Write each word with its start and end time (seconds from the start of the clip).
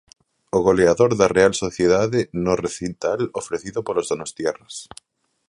O 0.57 0.59
goleador 0.67 1.11
da 1.19 1.27
Real 1.37 1.53
Sociedade 1.63 2.19
no 2.45 2.53
recital 2.65 3.19
ofrecido 3.39 3.79
polos 3.87 4.07
donostiarras. 4.11 4.75